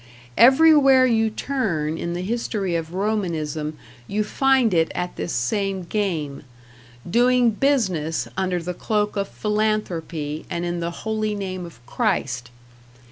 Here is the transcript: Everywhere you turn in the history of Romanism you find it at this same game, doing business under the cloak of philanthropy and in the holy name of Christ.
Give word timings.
Everywhere 0.39 1.05
you 1.05 1.29
turn 1.29 1.95
in 1.99 2.13
the 2.13 2.23
history 2.23 2.73
of 2.75 2.95
Romanism 2.95 3.77
you 4.07 4.23
find 4.23 4.73
it 4.73 4.91
at 4.95 5.15
this 5.15 5.31
same 5.31 5.83
game, 5.83 6.41
doing 7.07 7.51
business 7.51 8.27
under 8.35 8.59
the 8.63 8.73
cloak 8.73 9.15
of 9.15 9.27
philanthropy 9.27 10.47
and 10.49 10.65
in 10.65 10.79
the 10.79 10.89
holy 11.05 11.35
name 11.35 11.67
of 11.67 11.85
Christ. 11.85 12.49